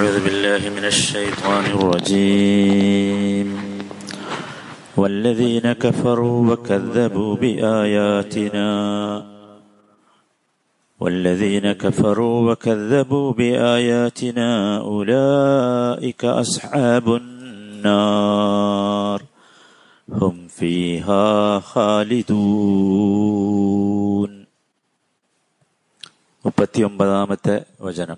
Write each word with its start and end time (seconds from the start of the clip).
أعوذ 0.00 0.24
بالله 0.24 0.68
من 0.70 0.84
الشيطان 0.84 1.64
الرجيم 1.64 3.56
والذين 4.96 5.72
كفروا 5.72 6.52
وكذبوا 6.52 7.36
بآياتنا 7.36 8.68
والذين 11.00 11.72
كفروا 11.72 12.52
وكذبوا 12.52 13.32
بآياتنا 13.32 14.78
أولئك 14.80 16.24
أصحاب 16.24 17.14
النار 17.14 19.22
هم 20.08 20.48
فيها 20.48 21.60
خالدون 21.60 23.26
മുപ്പത്തിയൊമ്പതാമത്തെ 26.44 27.64
വചനം 27.80 28.16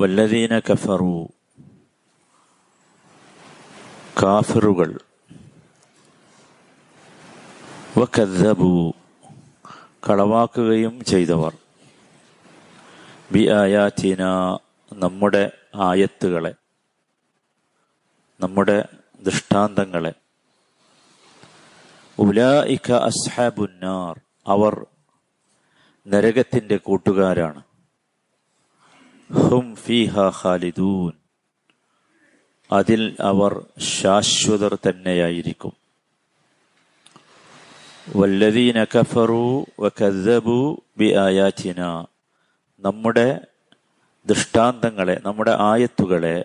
വല്ലതീന 0.00 0.58
കഫറു. 0.58 1.28
കാഫറുകൾ. 4.22 4.98
വക്കദ്ദബു 7.98 8.94
കളവാക്കുകയും 10.08 11.04
ചെയ്തവർ. 11.04 11.56
ബി 13.32 13.48
ആയാറ്റീന 13.48 14.24
നമ്മുടെ 14.92 15.50
ആയത്തുകളെ. 15.74 16.54
നമ്മുടെ 18.40 18.88
ദൃഷ്ടാന്തങ്ങളെ. 19.20 20.12
ഉലായിക്ക 22.18 22.92
അസ്ഹാബുന്നാർ. 22.92 24.20
അവർ 24.46 24.86
നരകത്തിന്റെ 26.06 26.76
കൂട്ടുകാരാണ്. 26.76 27.62
ഹും 29.32 29.76
ഫീഹ 29.76 30.20
ഖാലിദൂൻ. 30.42 31.12
അതിൽ 32.72 33.16
അവർ 33.20 33.66
ശാശ്വതർ 33.78 34.74
തന്നെയായിരിക്കും. 34.74 35.72
വല്ലദീന 38.16 38.84
കഫറു 38.84 39.66
വകദ്ദബു 39.80 40.82
ബി 40.98 41.14
നമ്മുടെ 42.80 43.40
ദൃഷ്ടാന്തങ്ങളെ 44.26 45.20
നമ്മുടെ 45.24 45.56
ആയത്തുകളെ 45.58 46.44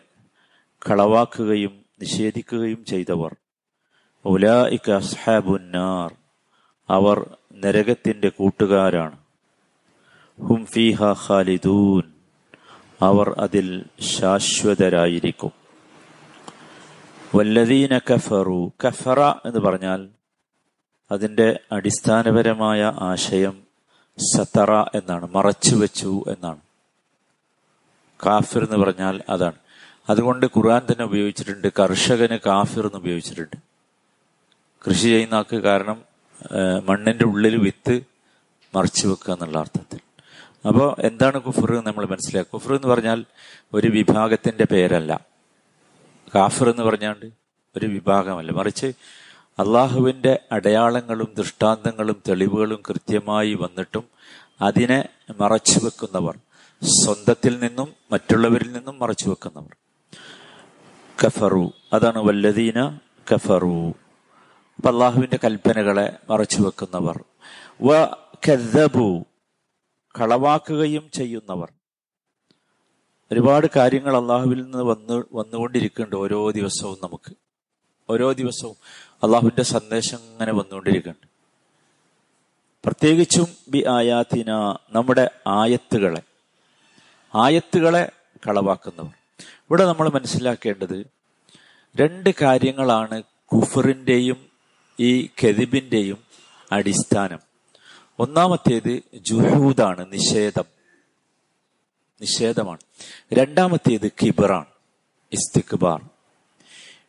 കളവാക്കുകയും 0.90 1.86
നിഷേധിക്കുകയും 2.02 2.86
ചെയ്തവർ. 2.86 3.36
ഉലായിക 4.26 4.92
അസ്ഹാബുന്നാർ 4.92 6.16
അവർ 6.90 7.38
നരകത്തിന്റെ 7.54 8.30
കൂട്ടുകാരാണ്. 8.30 9.18
ഹും 10.40 10.66
ഫീഹ 10.66 11.04
ഖാലിദൂൻ. 11.28 12.21
അവർ 13.02 13.28
അതിൽ 13.40 13.68
ശാശ്വതരായിരിക്കും. 14.02 15.52
വല്ലദീന 17.36 17.98
കഫറു 17.98 18.72
കഫറ 18.84 19.20
എന്ന് 19.22 19.60
പറഞ്ഞാൽ 19.60 20.02
അതിന്റെ 21.12 21.60
അടിസ്ഥാനപരമായ 21.72 22.82
ആശയം 23.00 23.64
സത്തറ 24.36 24.72
എന്നാണ് 24.82 25.30
മറച്ചു 25.36 25.76
വെച്ചു 25.76 26.24
എന്നാണ്. 26.28 26.62
കാഫിർ 28.26 28.64
എന്ന് 28.64 28.78
പറഞ്ഞാൽ 28.78 29.22
അതാണ്. 29.30 29.60
അതുകൊണ്ട് 30.10 30.46
ഖുർആൻ 30.46 30.82
തന്നെ 30.92 31.06
ഉപയോഗിച്ചിട്ടുണ്ട് 31.06 31.68
കർഷകന് 31.80 32.38
കാഫിർ 32.46 32.86
എന്ന് 32.86 32.98
ഉപയോഗിച്ചിട്ടുണ്ട്. 32.98 33.58
കൃഷി 34.88 35.08
ചെയ്യുന്ന 35.14 35.34
ആൾക്ക് 35.34 35.56
കാരണം 35.56 36.04
മണ്ണിന്റെ 36.86 37.26
ഉള്ളിൽ 37.26 37.58
വിത്ത് 37.58 38.02
മറച്ചു 38.76 39.08
വെക്കുക 39.08 39.34
എന്നുള്ള 39.34 39.58
അർത്ഥത്തിൽ. 39.60 40.00
അപ്പോൾ 40.68 40.96
എന്താണ് 41.00 41.42
കുഫർ 41.42 41.72
എന്ന് 41.72 41.88
നമ്മൾ 41.88 42.06
മനസ്സിലാക്കുക. 42.06 42.60
കുഫർ 42.60 42.76
എന്ന് 42.76 42.88
പറഞ്ഞാൽ 42.88 43.26
ഒരു 43.74 43.88
വിഭാഗത്തിന്റെ 43.88 44.66
പേരല്ല. 44.72 45.26
കാഫർ 46.36 46.70
എന്ന് 46.70 46.84
പറഞ്ഞാണ്ട് 46.84 47.26
ഒരു 47.78 47.86
വിഭാഗമല്ല. 47.86 48.52
മറിച്ച് 48.52 48.88
അള്ളാഹുവിന്റെ 49.60 50.40
അടയാളങ്ങളും 50.52 51.34
ദൃഷ്ടാന്തങ്ങളും 51.38 52.22
തെളിവുകളും 52.30 52.84
കൃത്യമായി 52.90 53.54
വന്നിട്ടും 53.54 54.04
അതിനെ 54.62 55.10
മറച്ചു 55.40 55.86
വെക്കുന്നവർ 55.86 56.38
സ്വന്തത്തിൽ 56.84 57.60
നിന്നും 57.60 57.94
മറ്റുള്ളവരിൽ 58.12 58.72
നിന്നും 58.72 59.00
മറച്ചു 59.00 59.30
വെക്കുന്നവർ. 59.30 59.76
കഫറു. 61.26 61.72
അതാണ് 61.94 62.18
വല്ലദീന 62.18 62.98
കഫറു. 63.34 63.94
അപ്പൊ 64.76 64.90
അള്ളാഹുവിന്റെ 64.90 65.40
കൽപ്പനകളെ 65.44 66.18
മറച്ചു 66.30 66.62
വെക്കുന്നവർ. 66.62 67.24
വ 67.84 68.06
കذബു 68.50 69.26
കളവാക്കുകയും 70.20 71.12
ചെയ്യുന്നവർ. 71.12 71.72
ഒരുപാട് 73.32 73.68
കാര്യങ്ങൾ 73.76 74.18
അള്ളാഹുവിൽ 74.18 74.64
നിന്ന് 74.64 74.78
വന്ന് 74.78 75.24
വന്നുകൊണ്ടിരിക്കുന്നുണ്ട് 75.34 76.16
ഓരോ 76.16 76.50
ദിവസവും 76.50 76.98
നമുക്ക്. 77.04 77.36
ഓരോ 78.10 78.32
ദിവസവും 78.32 78.76
അള്ളാഹുവിന്റെ 79.24 79.64
സന്ദേശം 79.64 80.18
ഇങ്ങനെ 80.18 80.52
വന്നുകൊണ്ടിരിക്കുന്നുണ്ട്. 80.52 81.28
പ്രത്യേകിച്ചും 82.86 83.48
ബി 83.70 83.86
ആയാത്തിന 83.90 84.52
നമ്മുടെ 84.90 85.32
ആയത്തുകളെ. 85.48 86.22
ആയത്തുകളെ 87.36 88.12
കളവാക്കുന്നവർ. 88.48 89.12
ഇവിടെ 89.44 89.86
നമ്മൾ 89.86 90.10
മനസ്സിലാക്കേണ്ടത് 90.10 91.08
രണ്ട് 91.96 92.30
കാര്യങ്ങളാണ് 92.42 93.24
കുഫറിന്റെയും 93.24 94.46
ഈ 95.00 95.26
കെതിബിന്റെയും 95.26 96.18
അടിസ്ഥാനം. 96.72 97.51
ഒന്നാമത്തേത് 98.22 99.02
ജുഹൂദാണ് 99.14 100.14
നിഷേധം. 100.14 100.64
നിഷേധമാണ്. 102.22 102.80
രണ്ടാമത്തേത് 103.34 104.12
കിബറാണ് 104.12 104.66
ഇസ്തിക്ബാർ. 105.32 106.10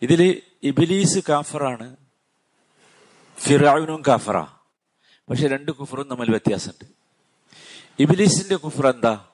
ഇതിൽ 0.03 0.43
ഇബിലീസ് 0.63 1.19
കാഫറാണ് 1.29 1.97
ഫിറാവിനും 3.39 4.03
കാഫറാ. 4.09 4.49
പക്ഷെ 5.31 5.49
രണ്ട് 5.49 5.73
കുഫറും 5.73 6.09
തമ്മിൽ 6.09 6.31
വ്യത്യാസമുണ്ട്. 6.31 6.89
ഇബിലീസിന്റെ 7.99 8.57
കുഫർ 8.57 8.87
എന്താ? 8.87 9.25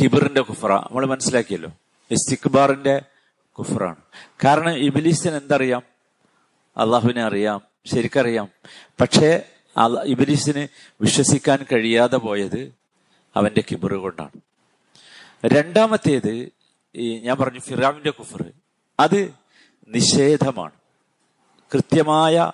കിബറിന്റെ 0.00 0.40
കുഫറ. 0.40 0.72
നമ്മൾ 0.72 1.06
മനസ്സിലാക്കിയല്ലോ. 1.06 1.70
ഇസ്തിക്ബാറിന്റെ 2.10 3.02
കുഫറാണ്. 3.52 3.96
കാരണം 4.44 4.72
ഇബിലീസിന് 4.72 5.34
എന്തറിയാം? 5.34 5.82
അള്ളാഹുവിനെ 6.76 7.22
അറിയാം 7.22 7.60
ശരിക്കറിയാം. 7.86 8.48
പക്ഷേ 9.00 9.51
ഇബിലീസിന് 10.04 10.68
വിശ്വസിക്കാൻ 11.00 11.66
കഴിയാതെ 11.72 12.16
പോയത് 12.16 12.74
അവന്റെ 13.36 13.64
കിബറ് 13.70 13.94
കൊണ്ടാണ്. 13.94 14.40
രണ്ടാമത്തേത് 15.46 16.52
ഈ 16.96 17.18
ഞാൻ 17.18 17.36
പറഞ്ഞു 17.36 17.60
ഫിറാവിന്റെ 17.60 18.10
കുഫർ 18.10 18.52
അത് 19.00 19.34
നിഷേധമാണ്. 19.88 20.72
കൃത്യമായ 21.74 22.52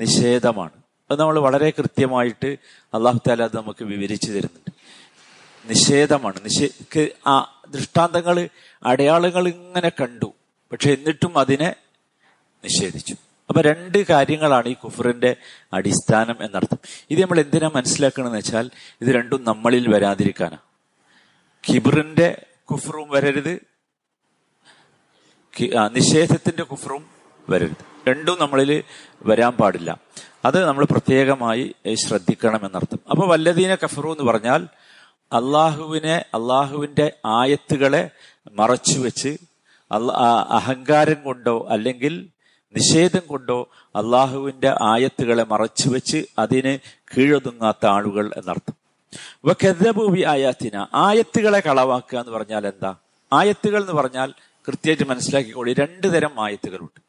നിഷേധമാണ്. 0.00 0.72
അത് 1.10 1.20
നമ്മൾ 1.20 1.38
വളരെ 1.38 1.70
കൃത്യമായിട്ട് 1.70 2.56
അള്ളാഹു 2.94 3.20
താല 3.28 3.42
അത് 3.42 3.56
നമുക്ക് 3.56 3.84
വിവരിച്ചു 3.84 4.26
തരുന്നുണ്ട്. 4.26 4.72
നിഷേധമാണ്. 5.68 6.36
നിഷേ 6.44 7.08
ആ 7.26 7.62
ദൃഷ്ടാന്തങ്ങൾ 7.70 8.48
അടയാളങ്ങൾ 8.84 9.48
ഇങ്ങനെ 9.48 9.88
കണ്ടു. 9.88 10.32
പക്ഷെ 10.72 10.92
എന്നിട്ടും 10.92 11.38
അതിനെ 11.38 11.74
നിഷേധിച്ചു. 12.64 13.16
അപ്പൊ 13.52 13.62
രണ്ട് 13.62 14.06
കാര്യങ്ങളാണ് 14.06 14.66
ഈ 14.66 14.72
കുഫറിന്റെ 14.72 15.36
അടിസ്ഥാനം 15.72 16.44
എന്നർത്ഥം. 16.44 16.78
ഇത് 17.10 17.22
നമ്മൾ 17.22 17.40
എന്തിനാ 17.40 17.70
മനസ്സിലാക്കണമെന്ന് 17.74 18.38
വെച്ചാൽ 18.38 18.70
ഇത് 19.00 19.08
രണ്ടും 19.08 19.44
നമ്മളിൽ 19.44 19.94
വരാതിരിക്കാനാ. 19.94 20.56
കിബറിന്റെ 21.68 22.46
കുഫറും 22.70 23.10
വരരുത് 23.10 23.60
നിഷേധത്തിന്റെ 25.90 26.62
കുഫറും 26.62 27.06
വരരുത്. 27.50 28.08
രണ്ടും 28.08 28.36
നമ്മളിൽ 28.40 28.84
വരാൻ 29.22 29.52
പാടില്ല. 29.52 30.00
അത് 30.44 30.64
നമ്മൾ 30.64 30.84
പ്രത്യേകമായി 30.84 31.74
ശ്രദ്ധിക്കണം 31.94 32.66
എന്നർത്ഥം. 32.66 32.98
അപ്പൊ 33.10 33.26
വല്ലദീന 33.26 33.74
കഫറു 33.74 34.10
എന്ന് 34.10 34.32
പറഞ്ഞാൽ 34.32 34.66
അള്ളാഹുവിനെ 35.32 36.14
അള്ളാഹുവിന്റെ 36.14 37.12
ആയത്തുകളെ 37.24 38.10
മറച്ചു 38.52 38.98
വെച്ച് 38.98 39.36
അഹങ്കാരം 40.50 41.22
കൊണ്ടോ 41.22 41.66
അല്ലെങ്കിൽ 41.70 42.28
നിഷേധം 42.76 43.20
കൊണ്ടോ 43.26 43.68
അള്ളാഹുവിന്റെ 43.96 44.74
ആയത്തുകളെ 44.82 45.44
മറച്ചു 45.44 45.88
വെച്ച് 45.88 46.26
അതിന് 46.38 46.78
കീഴൊതുങ്ങാത്ത 47.16 47.86
ആളുകൾ 47.86 48.30
എന്നർത്ഥം. 48.36 48.74
ഇപ്പൊ 49.14 49.54
കെതബൂബി 49.62 50.24
ആയാത്തിന 50.24 50.86
ആയത്തുകളെ 50.94 51.60
കളവാക്കുക 51.60 52.18
എന്ന് 52.18 52.32
പറഞ്ഞാൽ 52.32 52.66
എന്താ? 52.66 52.94
ആയത്തുകൾ 53.32 53.80
എന്ന് 53.80 53.92
പറഞ്ഞാൽ 53.92 54.32
കൃത്യമായിട്ട് 54.68 55.08
മനസ്സിലാക്കിക്കോളി 55.10 55.72
രണ്ടു 55.74 56.06
തരം 56.06 56.44
ആയത്തുകളുണ്ട്. 56.44 57.00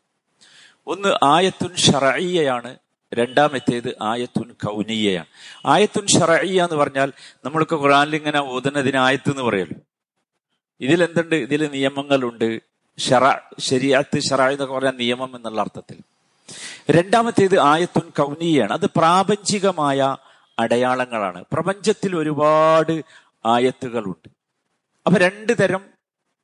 ഒന്ന് 0.87 1.25
ആയത്തുൻ 1.25 1.75
ഷറയ്യയാണ് 1.75 2.77
രണ്ടാമത്തേത് 3.13 3.95
ആയത്തുൻ 4.01 4.51
കൗനീയയാണ്. 4.51 5.25
ആയത്തുൻ 5.65 6.07
ഷറയ്യ 6.07 6.63
എന്ന് 6.63 6.75
പറഞ്ഞാൽ 6.75 7.13
നമ്മൾക്ക് 7.45 7.75
ഖുറാനിൽ 7.75 8.15
ഇങ്ങനെ 8.15 8.41
ഓതുന്നതിന് 8.41 8.97
ആയത്ത് 8.97 9.29
എന്ന് 9.29 9.43
പറയല്ലോ 9.43 9.79
ഇതിൽ 10.81 11.03
എന്തുണ്ട് 11.03 11.35
ഇതിൽ 11.35 11.69
നിയമങ്ങളുണ്ട്. 11.73 12.72
ഷറ 12.99 13.37
ശരിയാത്ത് 13.59 14.19
ഷറ 14.19 14.41
എന്നൊക്കെ 14.41 14.73
പറയാൻ 14.73 14.97
നിയമം 14.97 15.35
എന്നുള്ള 15.35 15.61
അർത്ഥത്തിൽ. 15.61 15.99
രണ്ടാമത്തേത് 16.91 17.59
ആയത്തുൻ 17.59 18.09
കൗനീയാണ്. 18.09 18.73
അത് 18.73 18.85
പ്രാപഞ്ചികമായ 18.85 20.17
അടയാളങ്ങളാണ്. 20.59 21.45
പ്രപഞ്ചത്തിൽ 21.53 22.15
ഒരുപാട് 22.15 23.01
ആയത്തുകളുണ്ട്. 23.45 24.29
അപ്പൊ 25.05 25.19
രണ്ട് 25.19 25.53
തരം 25.61 25.85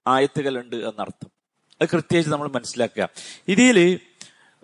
ആയത്തുകളുണ്ട് 0.08 0.76
എന്നർത്ഥം. 0.76 1.32
അത് 1.82 1.88
കൃത്യമായിട്ട് 1.90 2.30
നമ്മൾ 2.30 2.48
മനസ്സിലാക്കുക. 2.48 3.10
ഇതിൽ 3.48 4.00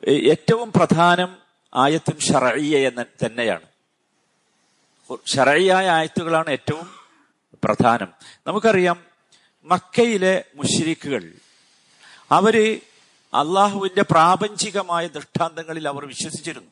ഏറ്റവും 0.08 0.72
പ്രധാനം 0.76 1.38
ആയത്തും 1.76 2.20
ഷറയ്യ 2.20 2.88
എന്ന 2.88 3.04
തന്നെയാണ്. 3.26 3.66
ഷറയ്യായ 5.26 5.90
ആയത്തുകളാണ് 5.90 6.50
ഏറ്റവും 6.50 6.90
പ്രധാനം. 7.64 8.08
നമുക്കറിയാം 8.48 9.04
മക്കയിലെ 9.64 10.44
മുഷിരിക്കുകൾ 10.56 11.34
അവർ 12.31 12.81
അള്ളാഹുവിന്റെ 13.33 14.01
പ്രാപഞ്ചികമായ 14.01 15.07
ദൃഷ്ടാന്തങ്ങളിൽ 15.07 15.88
അവർ 15.88 16.06
വിശ്വസിച്ചിരുന്നു. 16.06 16.72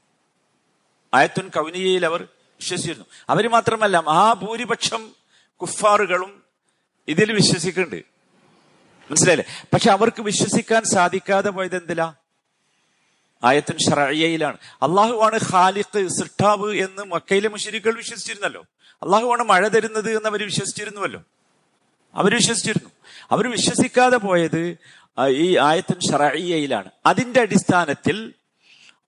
ആയത്തുൻ 1.13 1.49
കൗനിയയിൽ 1.49 2.05
അവർ 2.05 2.27
വിശ്വസിച്ചിരുന്നു. 2.37 3.05
അവർ 3.29 3.49
മാത്രമല്ല 3.49 3.99
മഹാഭൂരിപക്ഷം 3.99 5.11
കുഫാറുകളും 5.61 6.43
ഇതിൽ 7.07 7.33
വിശ്വസിക്കുന്നുണ്ട്. 7.33 8.05
മനസ്സിലായില്ലേ? 9.11 9.65
പക്ഷെ 9.73 9.91
അവർക്ക് 9.91 10.21
വിശ്വസിക്കാൻ 10.21 10.83
സാധിക്കാതെ 10.83 11.49
പോയത് 11.49 11.75
എന്തിലാ? 11.75 12.13
ആയത്തുൻ 13.43 13.77
ഷറയ്യയിലാണ് 13.77 14.57
അള്ളാഹുവാണ് 14.81 15.39
ഖാലിഖ് 15.51 16.07
സിട്ടാവ് 16.07 16.75
എന്ന് 16.75 17.03
മക്കയിലെ 17.03 17.49
മുഷരിക്കൾ 17.49 17.95
വിശ്വസിച്ചിരുന്നല്ലോ. 17.95 18.65
അള്ളാഹുവാണ് 19.03 19.43
മഴ 19.43 19.67
തരുന്നത് 19.67 20.17
എന്ന് 20.17 20.29
അവർ 20.29 20.45
വിശ്വസിച്ചിരുന്നുവല്ലോ. 20.45 21.23
അവർ 22.15 22.35
വിശ്വസിച്ചിരുന്നു. 22.35 22.89
അവർ 23.31 23.51
വിശ്വസിക്കാതെ 23.51 24.17
പോയത് 24.17 24.77
ഈ 25.17 25.57
ആയത്തിൻ 25.57 25.99
ഷറയിലാണ് 26.11 26.91
അതിന്റെ 27.05 27.41
അടിസ്ഥാനത്തിൽ 27.41 28.33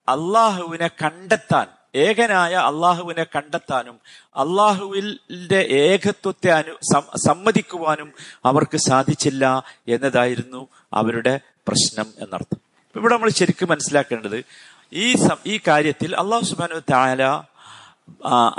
അള്ളാഹുവിനെ 0.08 0.90
കണ്ടെത്താൻ 1.04 1.68
ഏകനായ 1.94 2.54
അള്ളാഹുവിനെ 2.54 3.26
കണ്ടെത്താനും 3.36 4.00
അള്ളാഹുവിന്റെ 4.36 5.66
ഏകത്വത്തെ 5.70 6.50
അനു 6.50 6.72
സമ്മതിക്കുവാനും 7.26 8.12
അവർക്ക് 8.44 8.76
സാധിച്ചില്ല 8.76 9.62
എന്നതായിരുന്നു 9.88 10.68
അവരുടെ 10.92 11.40
പ്രശ്നം 11.68 12.14
എന്നർത്ഥം. 12.20 12.58
ഇവിടെ 12.96 13.14
നമ്മൾ 13.14 13.30
ശരിക്കും 13.30 13.68
മനസ്സിലാക്കേണ്ടത് 13.68 14.44
ഈ 14.92 15.16
ഈ 15.46 15.60
കാര്യത്തിൽ 15.68 16.16
അള്ളാഹു 16.16 16.44
സുബാനു 16.44 16.80
താല 16.90 17.22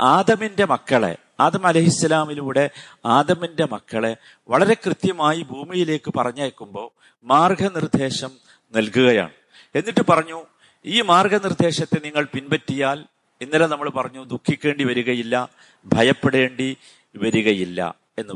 ആദമിന്റെ 0.00 0.64
മക്കളെ 0.64 1.16
ആദം 1.40 1.66
അലഹിസ്സലാമിലൂടെ 1.66 2.70
ആദമിന്റെ 3.06 3.64
മക്കളെ 3.64 4.16
വളരെ 4.48 4.74
കൃത്യമായി 4.74 5.42
ഭൂമിയിലേക്ക് 5.42 6.12
പറഞ്ഞയക്കുമ്പോൾ 6.16 6.90
മാർഗനിർദ്ദേശം 7.24 8.30
നൽകുകയാണ്. 8.76 9.30
എന്നിട്ട് 9.74 10.00
പറഞ്ഞു 10.08 10.46
ഈ 10.84 11.00
മാർഗനിർദ്ദേശത്തെ 11.00 12.00
നിങ്ങൾ 12.04 12.24
പിൻപറ്റിയാൽ 12.24 13.04
ഇന്നലെ 13.40 13.66
നമ്മൾ 13.66 13.90
പറഞ്ഞു 13.90 14.24
ദുഃഖിക്കേണ്ടി 14.24 14.84
വരികയില്ല 14.84 15.48
ഭയപ്പെടേണ്ടി 15.86 16.76
വരികയില്ല 17.16 17.94
എന്ന്. 18.18 18.34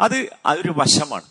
അത് 0.00 0.28
ഒരു 0.46 0.74
വശമാണ്. 0.76 1.24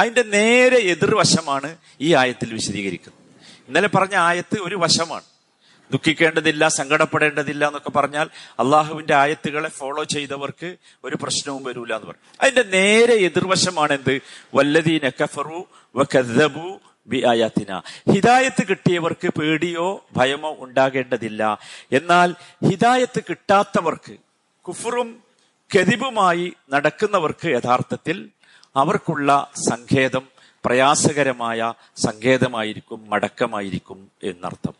അതിന്റെ 0.00 0.22
നേരെ 0.22 0.76
എതിർവശമാണ് 0.76 1.76
ഈ 2.00 2.14
ആയത്തിൽ 2.14 2.52
വിശദീകരിക്കുന്നത്. 2.52 3.24
ഇന്നലെ 3.68 3.88
പറഞ്ഞ 3.88 4.16
ആയത്ത് 4.16 4.60
ഒരു 4.60 4.74
വശമാണ്. 4.74 5.22
ദുഃഖിക്കേണ്ടതില്ല 5.94 6.68
സങ്കടപ്പെടേണ്ടതില്ല 6.78 7.64
എന്നൊക്കെ 7.66 7.90
പറഞ്ഞാൽ 7.90 8.26
അള്ളാഹുവിന്റെ 8.58 9.14
ആയത്തുകളെ 9.14 9.70
ഫോളോ 9.78 10.04
ചെയ്തവർക്ക് 10.14 10.70
ഒരു 11.04 11.18
പ്രശ്നവും 11.22 11.62
വരൂല 11.64 11.92
എന്ന് 11.96 12.08
പറഞ്ഞു 12.08 12.30
അതിന്റെ 12.40 12.64
നേരെ 12.76 13.16
എതിർവശമാണ് 13.28 13.92
എന്ത് 13.92 14.14
വല്ലദീന 14.54 15.12
കഫറു 15.20 15.60
വകദ്ദബു 15.94 16.66
ബി 17.08 17.18
ആയാത്തിന 17.30 17.70
ഹിദായത്ത് 18.12 18.62
കിട്ടിയവർക്ക് 18.68 19.28
പേടിയോ 19.38 19.86
ഭയമോ 20.16 20.50
ഉണ്ടാകേണ്ടതില്ല. 20.58 21.42
എന്നാൽ 21.92 22.28
ഹിദായത്ത് 22.68 23.20
കിട്ടാത്തവർക്ക് 23.28 24.14
കുഫറും 24.64 25.08
കെതിബുമായി 25.70 26.46
നടക്കുന്നവർക്ക് 26.72 27.48
യഥാർത്ഥത്തിൽ 27.56 28.16
അവർക്കുള്ള 28.76 29.30
സങ്കേതം 29.68 30.24
പ്രയാസകരമായ 30.64 31.74
സങ്കേതമായിരിക്കും 31.96 33.10
മടക്കമായിരിക്കും 33.10 34.10
എന്നർത്ഥം. 34.22 34.74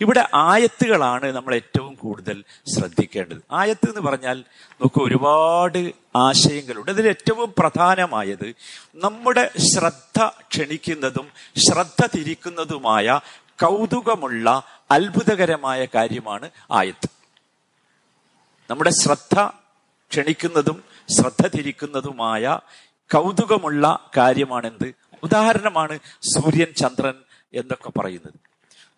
ഇവിടെ 0.00 0.28
ആയത്തുകളാണ് 0.34 1.32
നമ്മൾ 1.32 1.54
ഏറ്റവും 1.54 1.94
കൂടുതൽ 1.94 2.44
ശ്രദ്ധിക്കേണ്ടത്. 2.68 3.42
ആയത്ത് 3.52 3.88
എന്ന് 3.88 4.00
പറഞ്ഞാൽ 4.00 4.44
നമുക്ക് 4.72 5.02
ഒരുപാട് 5.02 5.92
ആശയങ്ങളുണ്ട്. 6.16 6.90
അതിൽ 6.90 7.08
ഏറ്റവും 7.08 7.54
പ്രധാനമായത് 7.58 8.54
നമ്മുടെ 8.94 9.50
ശ്രദ്ധ 9.58 10.26
ക്ഷണിക്കുന്നതും 10.26 11.30
ശ്രദ്ധ 11.56 12.08
തിരിക്കുന്നതുമായ 12.14 13.20
കൗതുകമുള്ള 13.62 14.62
അത്ഭുതകരമായ 14.90 15.86
കാര്യമാണ് 15.94 16.50
ആയത്ത്. 16.72 17.08
നമ്മുടെ 18.70 18.90
ശ്രദ്ധ 18.90 19.40
ക്ഷണിക്കുന്നതും 20.10 20.82
ശ്രദ്ധ 21.10 21.46
തിരിക്കുന്നതുമായ 21.46 22.58
കൗതുകമുള്ള 23.14 23.98
കാര്യമാണെന്ത്? 24.16 24.94
ഉദാഹരണമാണ് 25.22 25.98
സൂര്യൻ 26.22 26.72
ചന്ദ്രൻ 26.72 27.14
എന്നൊക്കെ 27.54 27.98
പറയുന്നത്. 27.98 28.32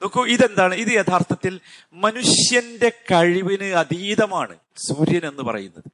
നോക്കൂ 0.02 0.26
ഇതെന്താണ്? 0.26 0.74
ഇത് 0.74 0.88
യഥാർത്ഥത്തിൽ 0.88 1.60
മനുഷ്യന്റെ 1.92 2.88
കഴിവിന് 2.88 3.64
അതീതമാണ് 3.64 4.56
സൂര്യൻ 4.76 5.28
എന്ന് 5.28 5.42
പറയുന്നത്. 5.42 5.84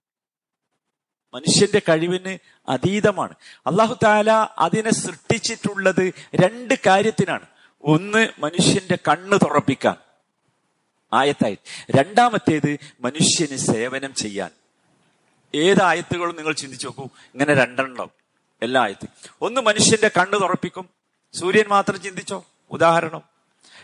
മനുഷ്യന്റെ 1.34 1.78
കഴിവിന് 1.78 2.38
അതീതമാണ്. 2.68 3.34
അള്ളാഹു 3.66 3.98
താല 4.04 4.30
അതിനെ 4.58 4.92
സൃഷ്ടിച്ചിട്ടുള്ളത് 4.92 6.14
രണ്ട് 6.34 6.74
കാര്യത്തിനാണ്. 6.86 7.46
ഒന്ന് 7.82 8.28
മനുഷ്യന്റെ 8.38 8.98
കണ്ണ് 9.08 9.36
തുറപ്പിക്കാൻ. 9.36 9.94
ആയത്തായി. 11.12 11.58
രണ്ടാമത്തേത് 11.90 12.78
മനുഷ്യന് 13.00 13.56
സേവനം 13.56 14.14
ചെയ്യാൻ. 14.14 14.50
ഏത് 15.54 15.82
ആയത്തുകളും 15.82 16.36
നിങ്ങൾ 16.36 16.52
ചിന്തിച്ചു 16.52 16.86
നോക്കൂ. 16.86 17.04
ഇങ്ങനെ 17.04 17.54
രണ്ടെണ്ണം. 17.54 18.23
എല്ലാ 18.62 18.82
ആയത്തിൽ 18.82 19.08
ഒന്ന് 19.42 19.60
മനുഷ്യന്റെ 19.60 20.08
കണ്ണ് 20.08 20.40
തുറപ്പിക്കും. 20.40 20.88
സൂര്യൻ 21.34 21.64
മാത്രം 21.68 22.02
ചിന്തിച്ചോ? 22.02 22.44
ഉദാഹരണം. 22.70 23.22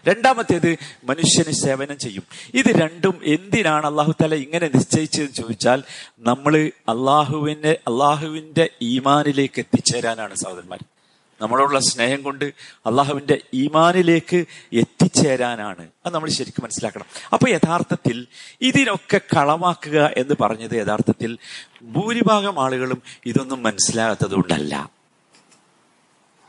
രണ്ടാമത്തേത് 0.09 0.79
മനുഷ്യന് 1.05 1.53
സേവനം 1.53 1.99
ചെയ്യും. 1.99 2.23
ഇത് 2.55 2.67
രണ്ടും 2.67 3.21
എന്തിനാണ് 3.25 3.87
അള്ളാഹു 3.87 4.15
തല 4.23 4.35
ഇങ്ങനെ 4.35 4.71
നിശ്ചയിച്ചതെന്ന് 4.75 5.33
ചോദിച്ചാൽ 5.33 5.83
നമ്മൾ 6.19 6.71
അള്ളാഹുവിന്റെ 6.89 7.79
അള്ളാഹുവിന്റെ 7.87 8.71
ഈമാനിലേക്ക് 8.83 9.59
എത്തിച്ചേരാനാണ് 9.59 10.35
സഹോദരന്മാർ 10.35 10.79
നമ്മളോടുള്ള 11.41 11.81
സ്നേഹം 11.81 12.23
കൊണ്ട് 12.23 12.45
അള്ളാഹുവിന്റെ 12.87 13.39
ഈമാനിലേക്ക് 13.55 14.45
എത്തിച്ചേരാനാണ്. 14.73 15.89
അത് 16.07 16.15
നമ്മൾ 16.15 16.31
ശരിക്കും 16.31 16.65
മനസ്സിലാക്കണം. 16.65 17.07
അപ്പൊ 17.33 17.49
യഥാർത്ഥത്തിൽ 17.49 18.27
ഇതിനൊക്കെ 18.61 19.21
കളമാക്കുക 19.37 20.11
എന്ന് 20.17 20.35
പറഞ്ഞത് 20.41 20.75
യഥാർത്ഥത്തിൽ 20.75 21.39
ഭൂരിഭാഗം 21.83 22.61
ആളുകളും 22.61 23.03
ഇതൊന്നും 23.27 23.63
മനസ്സിലാകാത്തത് 23.63 24.31
കൊണ്ടല്ല 24.31 24.91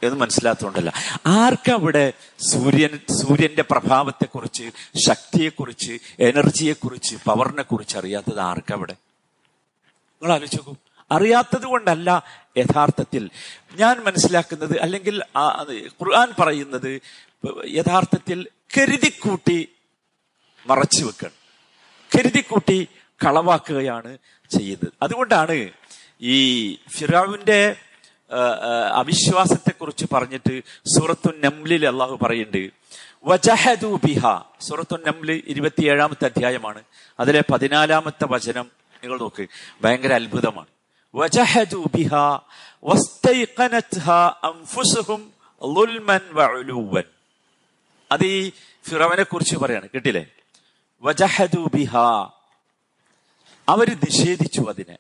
എന്ന് 0.03 0.17
മനസ്സിലാത്തതുകൊണ്ടല്ല 0.17 0.93
ആർക്കവിടെ 1.25 2.13
സൂര്യൻ 2.39 2.99
സൂര്യന്റെ 3.13 3.61
പ്രഭാവത്തെക്കുറിച്ച് 3.61 4.71
ശക്തിയെക്കുറിച്ച് 5.07 5.99
എനർജിയെക്കുറിച്ച് 6.19 7.15
പവറിനെ 7.15 7.63
കുറിച്ച് 7.63 7.97
അറിയാത്തത് 7.97 8.39
ആർക്കവിടെ? 8.39 8.93
നിങ്ങൾ 10.21 10.33
ആലോചിക്കും 10.33 10.77
അറിയാത്തത് 11.11 11.65
കൊണ്ടല്ല 11.65 12.23
യഥാർത്ഥത്തിൽ. 12.57 13.29
ഞാൻ 13.75 13.99
മനസ്സിലാക്കുന്നത് 13.99 14.79
അല്ലെങ്കിൽ 14.79 15.23
ഖുർആൻ 16.01 16.33
പറയുന്നത് 16.39 17.01
യഥാർത്ഥത്തിൽ 17.67 18.47
കരുതിക്കൂട്ടി 18.77 19.67
മറച്ചു 20.67 21.05
വെക്കണം. 21.05 21.31
കരുതിക്കൂട്ടി 22.17 22.87
കളവാക്കുകയാണ് 23.25 24.17
ചെയ്യുന്നത്. 24.57 24.93
അതുകൊണ്ടാണ് 25.01 25.69
ഈ 26.21 26.39
ഫിറാവിന്റെ 26.75 27.75
അവിശ്വാസത്തെക്കുറിച്ച് 28.93 30.05
പറഞ്ഞിട്ട് 30.13 30.63
സൂറത്തു 30.85 31.29
നംലിൽ 31.43 31.87
അള്ളാഹു 31.87 32.17
പറയുന്നുണ്ട് 32.21 32.71
വജഹദു 33.25 33.99
ബിഹ 34.05 34.25
സൂറത്തു 34.61 34.97
നംൽ 35.07 35.43
ഇരുപത്തിയേഴാമത്തെ 35.47 36.25
അധ്യായമാണ്. 36.25 36.83
അതിലെ 37.19 37.43
പതിനാലാമത്തെ 37.51 38.25
വചനം 38.29 38.71
നിങ്ങൾ 39.03 39.17
നോക്ക് 39.19 39.47
ഭയങ്കര 39.81 40.13
അത്ഭുതമാണ്. 40.13 40.67
വജഹദു 41.15 41.89
അത് 48.11 48.23
ഈ 48.23 48.51
ഫിറവനെ 48.89 49.23
കുറിച്ച് 49.23 49.55
പറയാണ് 49.57 49.87
കിട്ടില്ലേ? 49.95 50.25
വജഹദു 51.01 51.69
ബിഹ 51.73 51.95
അവർ 53.69 53.89
നിഷേധിച്ചു 53.89 54.61
അതിനെ. 54.69 54.97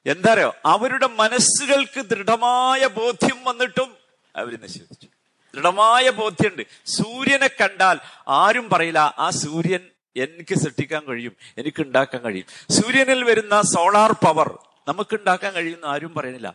എന്താ 0.06 0.32
അറിയോ 0.32 0.54
അവരുടെ 0.66 1.06
മനസ്സുകൾക്ക് 1.06 2.00
ദൃഢമായ 2.00 2.86
ബോധ്യം 2.86 3.44
വന്നിട്ടും 3.44 3.96
അവർ 4.36 4.60
നിഷേധിച്ചു. 4.62 5.08
ദൃഢമായ 5.54 6.10
ബോധ്യമുണ്ട് 6.10 6.62
സൂര്യനെ 6.86 7.46
കണ്ടാൽ 7.46 7.98
ആരും 8.28 8.68
പറയില്ല 8.68 9.14
ആ 9.18 9.30
സൂര്യൻ 9.30 9.80
എനിക്ക് 10.16 10.54
സൃഷ്ടിക്കാൻ 10.54 11.04
കഴിയും 11.04 11.36
എനിക്ക് 11.58 11.82
ഉണ്ടാക്കാൻ 11.82 12.22
കഴിയും. 12.22 12.46
സൂര്യനിൽ 12.72 13.24
വരുന്ന 13.24 13.60
സോളാർ 13.60 14.12
പവർ 14.12 14.58
നമുക്ക് 14.88 15.14
ഉണ്ടാക്കാൻ 15.14 15.52
കഴിയുമെന്ന് 15.52 15.86
ആരും 15.86 16.14
പറയുന്നില്ല. 16.14 16.54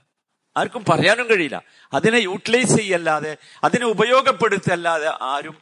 ആർക്കും 0.57 0.85
പറയാനും 0.89 1.29
കഴിയില്ല. 1.29 1.63
അതിനെ 1.93 2.17
യൂട്ടിലൈസ് 2.17 2.77
ചെയ്യല്ലാതെ 2.77 3.37
അതിനെ 3.63 3.85
ഉപയോഗപ്പെടുത്തല്ലാതെ 3.85 5.11
ആരും 5.21 5.57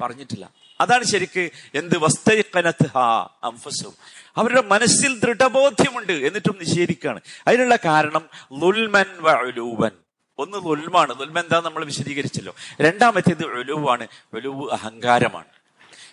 പറഞ്ഞിട്ടില്ല. 0.00 0.65
അതാണ് 0.80 1.04
ശരിക്ക് 1.04 1.50
എന്ത് 1.74 1.98
വസ്തൈക്കനത്ത് 1.98 2.86
ഹാ 2.94 3.28
അംഫസും. 3.44 3.92
അവരുടെ 4.36 4.62
മനസ്സിൽ 4.62 5.18
ദൃഢബോധ്യമുണ്ട് 5.18 6.12
എന്നിട്ടും 6.12 6.56
നിഷേധിക്കുകയാണ്. 6.60 7.20
അതിനുള്ള 7.46 7.78
കാരണം 7.84 8.28
ലുൽമൻ 8.52 9.04
വലുവൻ 9.18 9.90
ഒന്ന് 10.38 10.56
ലുൽമാണ്. 10.56 11.20
ലുൽമൻ 11.20 11.38
എന്താ 11.38 11.60
നമ്മൾ 11.64 11.84
വിശദീകരിച്ചല്ലോ. 11.84 12.54
രണ്ടാമത്തേത് 12.80 13.46
ഒലുവാണ് 13.46 14.06
ഒലുവ് 14.34 14.72
അഹങ്കാരമാണ്. 14.72 15.44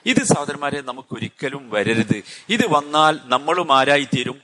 ഇത് 0.05 0.23
സഹോദരന്മാരെ 0.23 0.81
നമുക്ക് 0.81 1.13
ഒരിക്കലും 1.13 1.69
വരരുത്. 1.69 2.23
ഇത് 2.49 2.61
വന്നാൽ 2.69 3.19
നമ്മളും 3.25 3.77
ആരായി 3.77 4.03
തീരും 4.03 4.41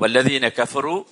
വല്ലദീന 0.00 0.48
കഫറു 0.48 1.06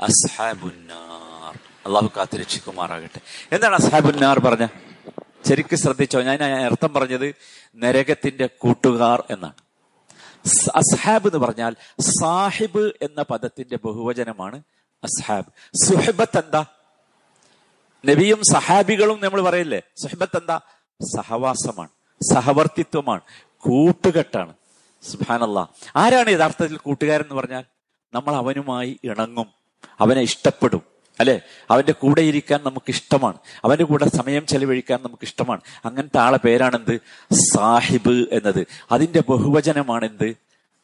അസ്ഹാബുന്നാർ. 0.00 1.58
അള്ളാഹു 1.86 2.10
കാത്തിരക്ഷിക്കുമാറാകട്ടെ 2.16 3.20
എന്താണ് 3.52 3.74
അസ്ഹാബുന്നാർ 3.74 4.38
പറഞ്ഞ 4.38 4.66
ശരിക്കും 5.48 5.78
ശ്രദ്ധിച്ചോ? 5.78 6.22
ഞാൻ 6.22 6.42
അർത്ഥം 6.42 6.92
പറഞ്ഞത് 6.94 7.34
നരകത്തിന്റെ 7.76 8.46
കൂട്ടുകാർ 8.46 9.24
എന്നാണ്. 9.30 9.54
അസ്ഹാബ് 10.74 11.26
എന്ന് 11.26 11.38
പറഞ്ഞാൽ 11.38 11.76
സാഹിബ് 12.00 12.92
എന്ന 13.02 13.22
പദത്തിന്റെ 13.22 13.78
ബഹുവചനമാണ് 13.84 14.62
അസ്ഹാബ്. 15.04 15.44
സുഹബത്ത് 15.74 16.38
എന്താ? 16.38 16.64
നബിയും 18.06 18.40
സഹാബികളും 18.52 19.20
നമ്മൾ 19.24 19.40
പറയില്ലേ? 19.40 19.82
സുഹബത്ത് 19.96 20.36
എന്താ? 20.36 20.60
സഹവാസമാണ് 21.16 21.88
സഹവർത്തിത്വമാണ് 22.34 23.20
കൂട്ടുകെട്ടാണ്. 23.58 24.54
സുഹാനല്ല 25.02 25.68
ആരാണ് 25.96 26.30
യഥാർത്ഥത്തിൽ 26.30 26.76
കൂട്ടുകാരൻ 26.76 27.22
എന്ന് 27.22 27.34
പറഞ്ഞാൽ? 27.34 27.64
നമ്മൾ 28.14 28.34
അവനുമായി 28.34 29.00
ഇണങ്ങും 29.04 29.46
അവനെ 30.00 30.20
ഇഷ്ടപ്പെടും. 30.20 30.95
അല്ലെ? 31.20 31.40
അവന്റെ 31.70 31.92
കൂടെ 31.92 32.20
ഇരിക്കാൻ 32.20 32.60
നമുക്ക് 32.62 32.90
ഇഷ്ടമാണ് 32.90 33.36
അവന്റെ 33.64 33.84
കൂടെ 33.84 34.08
സമയം 34.08 34.46
ചെലവഴിക്കാൻ 34.46 34.98
നമുക്ക് 35.02 35.24
ഇഷ്ടമാണ് 35.24 35.60
അങ്ങനത്തെ 35.84 36.18
ആളെ 36.18 36.38
പേരാണെന്ത്? 36.38 37.00
സാഹിബ് 37.32 38.26
എന്നത്. 38.32 38.66
അതിന്റെ 38.92 39.22
ബഹുവചനമാണെന്ത്? 39.28 40.36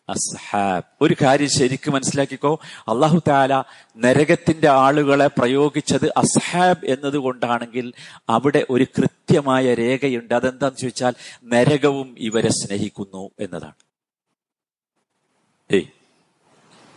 അസ്ഹാബ്. 0.09 0.83
ഒരു 1.01 1.17
കാര്യം 1.23 1.51
ശരിക്കും 1.51 1.93
മനസ്സിലാക്കിക്കോ. 1.93 2.61
അള്ളാഹു 2.89 3.23
താല 3.29 3.65
നരകത്തിന്റെ 3.97 4.69
ആളുകളെ 4.69 5.27
പ്രയോഗിച്ചത് 5.27 6.13
അസ്ഹാബ് 6.17 6.87
എന്നതുകൊണ്ടാണെങ്കിൽ 6.87 7.93
അവിടെ 8.29 8.67
ഒരു 8.71 8.87
കൃത്യമായ 8.99 9.75
രേഖയുണ്ട്. 9.75 10.35
അതെന്താന്ന് 10.35 10.77
ചോദിച്ചാൽ 10.77 11.15
നരകവും 11.45 12.15
ഇവരെ 12.19 12.49
സ്നേഹിക്കുന്നു 12.49 13.31
എന്നതാണ്. 13.41 13.75
ഏയ്. 15.73 15.85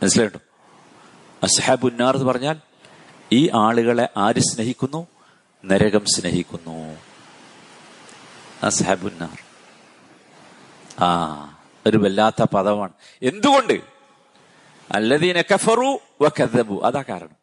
മനസ്സിലായിട്ടോ 0.04 0.40
അസ്ഹാബ് 1.44 1.86
ഉന്നാർ 1.86 2.16
എന്ന് 2.16 2.28
പറഞ്ഞാൽ 2.28 2.56
ഈ 3.32 3.50
ആളുകളെ 3.54 4.10
ആര് 4.18 4.40
സ്നേഹിക്കുന്നു? 4.40 5.08
നരകം 5.66 6.06
സ്നേഹിക്കുന്നു. 6.06 6.98
ആ 11.04 11.10
ഒരു 11.88 11.98
വല്ലാത്ത 11.98 12.44
പദമാണ്. 12.44 12.94
എന്തുകൊണ്ട്? 13.22 13.82
അല്ലദീന 14.92 15.42
കഫറു 15.42 16.00
കഥബു 16.28 16.82
അതാ 16.84 17.02
കാരണം. 17.02 17.36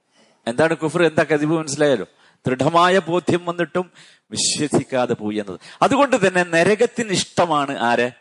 എന്താണ് 0.46 0.76
കുഫർ 0.76 1.02
എന്താ 1.02 1.24
കദിബു 1.24 1.54
മനസ്സിലായാലോ 1.54 2.06
ദൃഢമായ 2.46 2.98
ബോധ്യം 2.98 3.44
വന്നിട്ടും 3.44 3.90
വിശ്വസിക്കാതെ 4.30 5.14
പോയി 5.14 5.36
എന്നത്. 5.36 5.60
അതുകൊണ്ട് 5.82 6.28
തന്നെ 6.28 6.42
നരകത്തിന് 6.42 7.10
ഇഷ്ടമാണ് 7.10 7.78
ആരെ? 7.78 8.12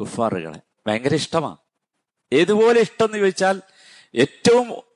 കുഫാറുകളെ 0.00 0.60
ഭയങ്കര 0.86 1.14
ഇഷ്ടമാണ്. 1.14 1.56
ഏതുപോലെ 2.32 2.80
ഇഷ്ടം 2.80 3.06
എന്ന് 3.06 3.18
ചോദിച്ചാൽ 3.18 3.62
ഏറ്റവും 4.14 4.89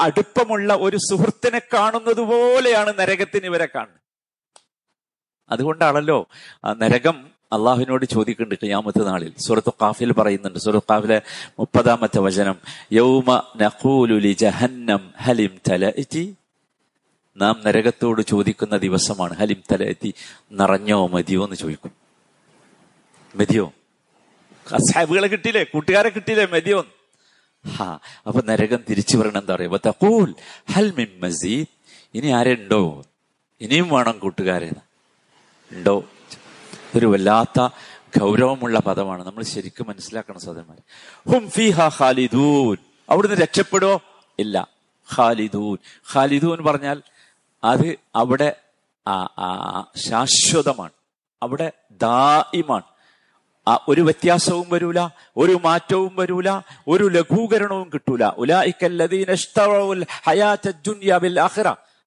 അടുപ്പമുള്ള 0.00 0.74
ഒരു 0.74 0.96
സുഹൃത്തിനെ 0.96 1.58
കാണുന്നത് 1.58 2.20
പോലെയാണ് 2.20 2.98
നരകത്തിന് 2.98 3.44
ഇവരെ 3.44 3.68
കാണുന്നത്. 3.74 4.00
അതുകൊണ്ടാണല്ലോ 5.50 6.28
നരകം 6.66 7.30
അള്ളാഹുവിനോട് 7.52 8.04
ചോദിക്കുന്നുണ്ട് 8.04 8.66
ഖിയാമത്ത് 8.66 9.06
നാളിൽ. 9.06 9.32
സുഹൃത്ത് 9.38 9.72
കാഫിൽ 9.82 10.12
പറയുന്നുണ്ട് 10.12 10.58
സുഹൃത്ത് 10.58 10.86
കാഫിലെ 10.90 11.22
മുപ്പതാമത്തെ 11.58 12.18
വചനം 12.18 12.56
യൗമ 12.92 13.52
നഖൂലുലി 13.56 14.32
ജഹന്നം 14.32 15.14
ഹലിം 15.20 15.60
തല 15.70 15.92
നാം 17.36 17.62
നരകത്തോട് 17.66 18.22
ചോദിക്കുന്ന 18.22 18.76
ദിവസമാണ് 18.76 19.34
ഹലിം 19.34 19.62
തല 19.72 19.82
എത്തി 19.82 20.14
നിറഞ്ഞോ 20.52 21.06
മതിയോ 21.06 21.44
എന്ന് 21.44 21.56
ചോദിക്കും. 21.56 21.92
മതിയോ? 23.34 23.72
സാഹിബുകളെ 24.76 25.28
കിട്ടിയില്ലേ? 25.28 25.64
കൂട്ടുകാരെ 25.64 26.08
കിട്ടിയില്ലേ? 26.08 26.46
മതിയോ 26.46 26.86
ഹാ 27.68 27.98
അപ്പൊ 28.26 28.42
നരകം 28.42 28.78
തിരിച്ചു 28.90 29.16
പറയണം 29.16 29.40
എന്താ 29.40 29.54
പറയുക 29.54 29.80
തക്കൂൽ 29.86 30.34
ഹൽ 30.72 30.94
മിൻ 30.98 31.20
മസീദ്. 31.20 31.66
ഇനി 32.14 32.26
ആരുണ്ടോ? 32.26 33.04
ഇനിയും 33.60 33.88
വേണം 33.88 34.18
കൂട്ടുകാരെ 34.18 34.70
ഉണ്ടോ? 35.72 36.04
ഒരു 36.96 37.06
വല്ലാത്ത 37.06 37.68
ഗൗരവമുള്ള 38.18 38.78
പദമാണ്. 38.78 39.26
നമ്മൾ 39.26 39.42
ശരിക്കും 39.42 39.86
മനസ്സിലാക്കണം 39.88 40.40
സഹോദരന്മാരെ. 40.40 40.82
ഹും 41.32 41.50
ഫിഹ 41.50 41.80
ഖാലിദൂൻ. 42.00 42.76
അവിടുന്ന് 43.10 43.36
രക്ഷപ്പെടോ? 43.36 44.00
ഇല്ല. 44.38 44.68
ഖാലിദൂൻ. 45.16 45.78
ഖാലിദൂൻ 46.14 46.64
പറഞ്ഞാൽ 46.64 47.02
അത് 47.64 47.96
അവിടെ 48.16 48.56
ശാശ്വതമാണ്. 49.96 50.92
അവിടെ 51.42 51.72
ദായിമാണ് 51.90 52.82
ഒരു 53.88 54.00
വ്യത്യാസവും 54.00 54.66
വരൂല 54.70 55.08
ഒരു 55.36 55.60
മാറ്റവും 55.64 56.16
വരൂല 56.16 56.60
ഒരു 56.88 57.04
ലഘൂകരണവും 57.08 57.90
കിട്ടൂല. 57.94 58.24
ഉലായിക്കല്ലദീന 58.24 59.34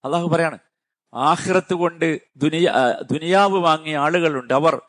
അള്ളാഹു 0.05 0.27
പറയാണ് 0.27 0.57
ആഹ്റത്ത് 1.13 1.73
കൊണ്ട് 1.73 2.21
ദുനിയ 2.37 2.73
ദുനിയാവ് 3.11 3.59
വാങ്ങിയ 3.59 3.97
ആളുകളുണ്ട് 3.97 4.53
അവർ. 4.53 4.81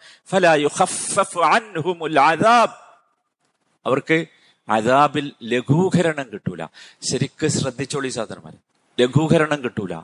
അവർക്ക് 3.87 4.27
അതാബിൽ 4.69 5.33
ലഘൂകരണം 5.43 6.33
കിട്ടൂല. 6.33 6.65
ശരിക്ക് 7.11 7.47
ശ്രദ്ധിച്ചോളി 7.47 8.09
സാധനമാര് 8.09 8.55
ലഘൂകരണം 9.01 9.65
കിട്ടൂല. 9.65 9.95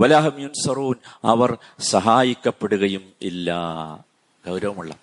വലാഹം 0.00 0.40
യുൻസറൂൻ 0.40 0.94
അവർ 1.24 1.56
സഹായിക്കപ്പെടുകയും 1.80 3.12
ഇല്ല. 3.22 3.52
ഗൗരവമുള്ള. 4.46 4.94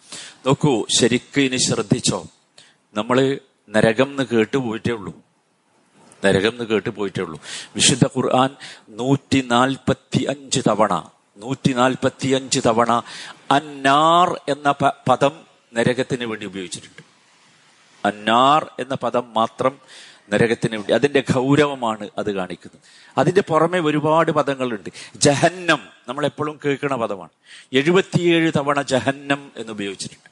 നോക്കൂ 0.45 0.85
ശരിക്കും 0.99 1.41
ഇനി 1.41 1.57
ശ്രദ്ധിച്ചോ. 1.57 2.27
നമ്മൾ 2.93 3.39
നരകം 3.69 4.09
എന്ന് 4.11 4.23
കേട്ട് 4.23 4.57
പോയിട്ടേ 4.57 4.91
ഉള്ളൂ. 4.91 5.13
നരകം 6.25 6.51
എന്ന് 6.51 6.63
കേട്ട് 6.63 6.89
പോയിട്ടേ 6.89 7.21
ഉള്ളൂ. 7.21 7.41
വിശുദ്ധ 7.75 8.03
ഖുർആൻ 8.03 8.49
നൂറ്റി 8.89 9.41
നാൽപ്പത്തി 9.41 10.23
അഞ്ച് 10.23 10.61
തവണ 10.67 11.09
നൂറ്റി 11.37 11.73
നാൽപ്പത്തി 11.73 12.27
അഞ്ച് 12.27 12.59
തവണ 12.65 13.01
അന്നാർ 13.51 14.41
എന്ന 14.49 14.71
പദം 15.09 15.31
നരകത്തിന് 15.73 16.25
വേണ്ടി 16.25 16.45
ഉപയോഗിച്ചിട്ടുണ്ട്. 16.45 17.03
അന്നാർ 18.07 18.71
എന്ന 18.79 18.95
പദം 18.95 19.33
മാത്രം 19.33 19.79
നരകത്തിന് 20.33 20.75
വേണ്ടി. 20.75 20.93
അതിന്റെ 20.93 21.23
ഗൗരവമാണ് 21.33 22.09
അത് 22.17 22.31
കാണിക്കുന്നത്. 22.31 22.81
അതിന്റെ 23.17 23.41
പുറമെ 23.41 23.79
ഒരുപാട് 23.79 24.31
പദങ്ങളുണ്ട്. 24.31 24.89
ജഹന്നം. 25.15 25.79
നമ്മൾ 26.07 26.25
എപ്പോഴും 26.25 26.59
കേൾക്കുന്ന 26.65 26.95
പദമാണ്. 26.95 27.29
എഴുപത്തിയേഴ് 27.73 28.51
തവണ 28.57 28.81
ജഹന്നം 28.81 29.51
എന്ന് 29.57 29.71
ഉപയോഗിച്ചിട്ടുണ്ട്. 29.71 30.29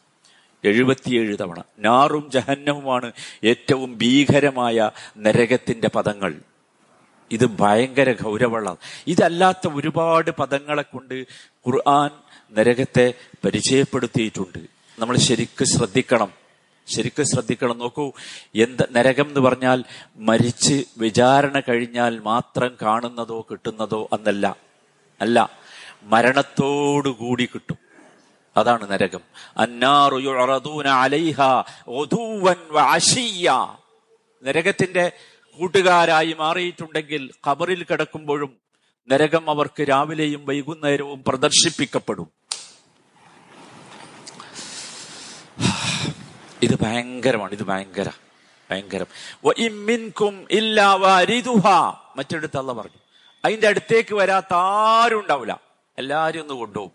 എഴുപത്തിയേഴ് 0.67 1.37
തവണ. 1.41 1.63
നാറും 1.79 2.31
ജഹന്നവുമാണ് 2.31 3.11
ഏറ്റവും 3.43 3.97
ഭീകരമായ 3.97 4.91
നരകത്തിന്റെ 5.17 5.87
പദങ്ങൾ. 5.87 6.35
ഇത് 7.31 7.45
ഭയങ്കര 7.45 8.11
ഗൗരവമുള്ള 8.23 8.75
ഇതല്ലാത്ത 9.07 9.67
ഒരുപാട് 9.67 10.31
പദങ്ങളെ 10.31 10.81
കൊണ്ട് 10.81 11.13
ഖുർആൻ 11.67 12.09
നരകത്തെ 12.53 13.13
പരിചയപ്പെടുത്തിയിട്ടുണ്ട്. 13.45 14.59
നമ്മൾ 14.99 15.17
ശരിക്കും 15.17 15.67
ശ്രദ്ധിക്കണം. 15.67 16.46
ശരിക്കും 16.87 17.25
ശ്രദ്ധിക്കണം 17.25 17.77
നോക്കൂ. 17.77 18.11
എന്ത് 18.55 18.83
നരകം 18.91 19.27
എന്ന് 19.27 19.39
പറഞ്ഞാൽ 19.39 19.83
മരിച്ച് 20.15 20.83
വിചാരണ 20.97 21.59
കഴിഞ്ഞാൽ 21.59 22.19
മാത്രം 22.19 22.77
കാണുന്നതോ 22.81 23.47
കിട്ടുന്നതോ 23.51 24.09
എന്നല്ല 24.13 24.55
അല്ല 25.21 25.49
മരണത്തോടുകൂടി 26.03 27.45
കിട്ടും. 27.45 27.77
അതാണ് 28.57 28.91
നരകം. 28.91 29.19
നരകത്തിന്റെ 34.43 35.11
കൂട്ടുകാരായി 35.59 36.35
മാറിയിട്ടുണ്ടെങ്കിൽ 36.39 37.29
ഖബറിൽ 37.47 37.83
കിടക്കുമ്പോഴും 37.83 38.57
നരകം 39.11 39.49
അവർക്ക് 39.49 39.89
രാവിലെയും 39.89 40.45
വൈകുന്നേരവും 40.45 41.23
പ്രദർശിപ്പിക്കപ്പെടും. 41.27 42.36
ഇത് 46.61 46.81
ഭയങ്കരമാണ് 46.81 47.51
ഇത് 47.51 47.63
ഭയങ്കര 47.63 48.09
ഭയങ്കരം. 48.71 49.05
മറ്റെടുത്ത് 52.15 52.57
അല്ല 52.57 52.73
പറഞ്ഞു. 52.73 52.99
അതിന്റെ 53.45 53.67
അടുത്തേക്ക് 53.67 54.15
വരാത്ത 54.15 54.53
ആരും 54.53 55.19
ഉണ്ടാവില്ല. 55.19 55.59
എല്ലാരും 55.97 56.41
ഒന്ന് 56.41 56.53
കൊണ്ടുപോകും. 56.53 56.91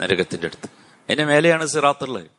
നരകത്തിന്റെ 0.00 0.46
അടുത്ത്. 0.46 0.66
അതിന്റെ 0.66 1.24
മേലെയാണ് 1.24 1.66
സിറാത്തുള്ളത്. 1.66 2.30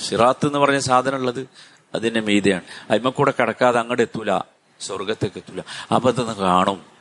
സിറാത്ത് 0.00 0.46
എന്ന് 0.46 0.58
പറഞ്ഞ 0.58 0.78
സാധനം 0.78 1.14
ഉള്ളത് 1.14 1.48
അതിന്റെ 1.94 2.20
മീതയാണ്. 2.20 2.62
അതിമ 2.90 3.08
കൂടെ 3.08 3.32
കടക്കാതെ 3.40 3.80
അങ്ങോട്ട് 3.80 4.02
എത്തൂല. 4.02 4.38
സ്വർഗത്തേക്ക് 4.80 5.38
എത്തൂല. 5.38 5.62
അപ്പൊ 5.94 6.10
കാണും. 6.32 6.93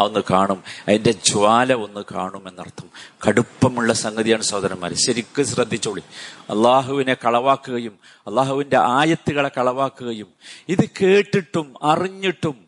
ഒന്ന് 0.00 0.20
കാണും. 0.30 0.64
അതിന്റെ 0.88 1.12
ജ്വാല 1.12 1.74
ഒന്ന് 1.74 2.00
കാണും 2.14 2.48
എന്നർത്ഥം. 2.48 2.90
കടുപ്പമുള്ള 3.28 3.92
സംഗതിയാണ് 3.92 4.42
സഹോദരന്മാരെ. 4.42 4.94
ശരിക്കും 4.94 5.46
ശ്രദ്ധിച്ചോളി. 5.46 6.00
അള്ളാഹുവിനെ 6.50 7.14
കളവാക്കുകയും 7.14 7.98
അള്ളാഹുവിന്റെ 8.26 8.78
ആയത്തുകളെ 8.78 9.48
കളവാക്കുകയും 9.48 10.26
ഇത് 10.68 10.90
കേട്ടിട്ടും 11.02 11.74
അറിഞ്ഞിട്ടും 11.82 12.66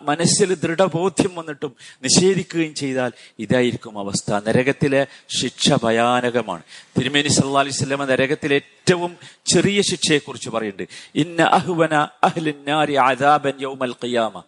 മനസ്സിൽ 0.00 0.54
ദൃഢബോധ്യം 0.54 1.34
വന്നിട്ടും 1.34 1.76
നിഷേധിക്കുകയും 2.02 2.74
ചെയ്താൽ 2.74 3.12
ഇതായിരിക്കും 3.38 3.98
അവസ്ഥ. 3.98 4.32
നരകത്തിലെ 4.32 5.06
ശിക്ഷ 5.28 5.72
ഭയാനകമാണ്. 5.82 6.62
തിരുമേനി 6.98 7.28
സല്ലാ 7.28 7.60
അലൈഹി 7.60 7.74
സ്വലമ 7.74 8.04
നരകത്തിലെ 8.04 8.54
ഏറ്റവും 8.54 9.16
ചെറിയ 9.46 9.82
ശിക്ഷയെക്കുറിച്ച് 9.82 10.50
പറയുന്നുണ്ട്. 10.50 10.88
ഇന്ന 11.14 11.42
അഹുവന 11.42 11.94
അഹ്ലിന്നാരി 12.24 12.94
ആദാബൻ 12.94 13.52
യൗമൽ 13.60 13.94
ഖിയാമ. 14.04 14.42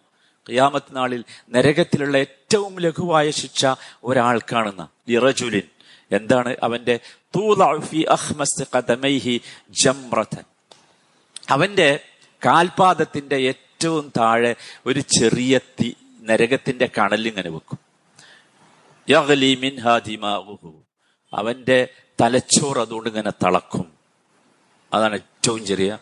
ഖിയാമത്ത് 0.49 0.95
നാളിൽ 0.95 1.23
നരകത്തിലുള്ള 1.49 2.17
ഏറ്റവും 2.17 2.79
ലഘുവായ 2.79 3.31
ശിക്ഷ 3.31 3.65
ഒരാൾക്കാണെന്ന 4.03 4.87
ഇറജുലിൻ 5.07 5.67
എന്താണ് 6.11 6.55
അവന്റെ 6.63 6.99
അവന്റെ 11.49 11.99
കാൽപാദത്തിന്റെ 12.45 13.35
ഏറ്റവും 13.35 14.11
താഴെ 14.17 14.55
ഒരു 14.85 14.99
ചെറിയ 14.99 15.57
തീ 15.57 15.93
നരകത്തിന്റെ 16.21 16.89
കണലിങ്ങനെ 16.97 17.49
വെക്കും. 17.49 17.79
അവന്റെ 21.33 21.87
തലച്ചോറ് 22.21 22.77
അതുകൊണ്ട് 22.77 23.09
ഇങ്ങനെ 23.09 23.31
തളക്കും. 23.45 23.93
അതാണ് 24.93 25.15
ഏറ്റവും 25.15 25.65
ചെറിയ 25.65 25.97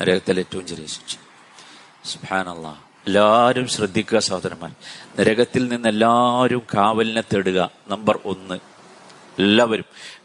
നരകത്തിലെ 0.00 0.40
ഏറ്റവും 0.40 0.66
ചെറിയ 0.66 0.86
ശിക്ഷ. 0.86 1.16
സുഹാനല്ലാ 2.04 2.82
എല്ലാവരും 3.06 3.68
ശ്രദ്ധിക്കുക 3.68 4.18
സഹോദരന്മാർ. 4.18 4.72
നരകത്തിൽ 5.20 5.68
നിന്ന് 5.68 5.88
എല്ലാവരും 5.88 6.62
കാവലിനെ 6.74 7.20
തേടുക. 7.20 7.70
നമ്പർ 7.88 8.20
ഒന്ന്. 8.24 8.54
എല്ലാവരും 9.38 9.84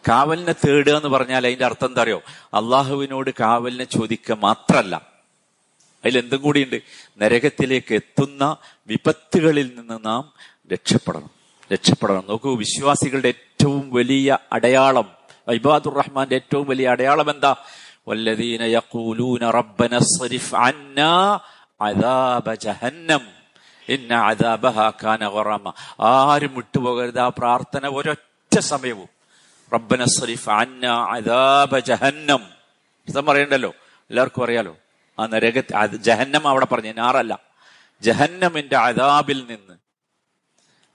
കാവലിനെ 0.09 0.55
തേടുക 0.67 0.95
എന്ന് 0.95 1.09
പറഞ്ഞാൽ 1.09 1.47
അതിന്റെ 1.47 1.65
അർത്ഥം 1.65 1.87
എന്താ 1.87 2.01
അറിയോ? 2.01 2.21
അള്ളാഹുവിനോട് 2.53 3.29
കാവലിനെ 3.39 3.83
ചോദിക്കുക 3.83 4.35
മാത്രല്ല. 4.35 4.95
അതിലെന്തും 6.05 6.41
കൂടിയുണ്ട്. 6.41 6.81
നരകത്തിലേക്ക് 7.17 7.93
എത്തുന്ന 7.93 8.57
വിപത്തുകളിൽ 8.87 9.71
നിന്ന് 9.75 10.05
നാം 10.05 10.33
രക്ഷപ്പെടണം. 10.73 11.29
രക്ഷപ്പെടണം. 11.73 12.23
നോക്കൂ 12.29 12.55
വിശ്വാസികളുടെ 12.55 13.27
ഏറ്റവും 13.27 13.93
വലിയ 13.93 14.37
അടയാളം 14.53 15.11
ഇബാദുർ 15.47 15.93
റഹ്മാന്റെ 15.93 16.35
ഏറ്റവും 16.35 16.67
വലിയ 16.67 16.87
അടയാളം 16.87 17.29
എന്താ? 17.29 17.55
വല്ലദീന 18.07 18.63
യഖൂലൂന 18.63 19.45
അന്നാ 20.55 21.39
അദാബ 21.81 22.53
ജഹന്നം. 22.53 23.21
ഇന്ന 23.89 24.13
അദാബഹ 24.13 24.89
കാന 24.89 25.29
ഗറമ. 25.29 25.73
ആരും 25.99 26.55
വിട്ടുപോകരുത്. 26.55 27.19
ആ 27.19 27.27
പ്രാർത്ഥന 27.27 27.87
ഒരൊറ്റ 27.87 28.59
സമയവും. 28.59 29.09
റബ്ബന 29.73 30.03
സ്വരിഫ് 30.03 30.49
അന്ന 30.49 30.85
അദാബ 30.87 31.79
ജഹന്നം. 31.79 32.39
ഇതം 33.07 33.25
പറയണ്ടല്ലോ? 33.25 33.69
എല്ലാവർക്കും 34.09 34.43
അറിയാലോ? 34.43 34.77
ആ 35.19 35.25
നരക 35.25 35.61
ജഹന്നം 35.95 36.47
അവിടെ 36.47 36.65
പറഞ്ഞു. 36.65 36.91
നാറല്ല 36.91 37.39
ജഹന്നമിന്റെ 38.01 38.75
അദാബിൽ 38.75 39.45
നിന്ന് 39.49 39.77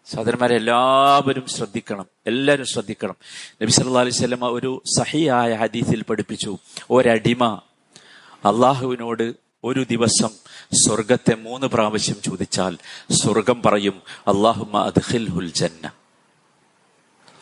സഹോദരന്മാരെ 0.07 0.57
എല്ലാവരും 0.57 1.47
ശ്രദ്ധിക്കണം. 1.47 2.07
എല്ലാവരും 2.27 2.67
ശ്രദ്ധിക്കണം. 2.67 3.17
നബി 3.63 3.71
സല്ലല്ലാഹു 3.71 4.07
അലൈഹി 4.07 4.19
വസല്ലമ 4.19 4.47
ഒരു 4.47 4.83
സഹിയായ 4.99 5.55
ഹദീസിൽ 5.55 6.03
പഠിപ്പിച്ചു. 6.03 6.59
ഒരടിമ 6.91 7.61
അള്ളാഹുവിനോട് 8.45 9.50
ഒരു 9.65 9.87
ദിവസം 9.91 10.29
സ്വർഗത്തെ 10.73 11.35
മൂന്ന് 11.35 11.67
പ്രാവശ്യം 11.67 12.23
ചോദിച്ചാൽ 12.23 12.79
സ്വർഗം 13.11 13.63
പറയും 13.63 14.03
അള്ളാഹുമ്മ 14.21 14.85
അദ്ഖിൽഹുൽ 14.85 15.53
ജന്ന. 15.53 15.87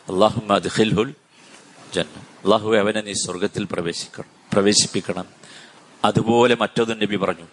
അള്ളാഹുമ്മ 0.09 0.55
അദ്ഖിൽഹുൽ 0.55 1.13
ജന്ന. 1.93 2.19
അള്ളാഹു 2.19 2.75
അവനെ 2.75 3.01
നീ 3.01 3.13
സ്വർഗത്തിൽ 3.13 3.67
പ്രവേശിക്കണം 3.71 4.29
പ്രവേശിപ്പിക്കണം. 4.53 5.25
അതുപോലെ 6.05 6.55
മറ്റൊരു 6.55 6.93
നബി 6.93 7.15
പറഞ്ഞു 7.15 7.47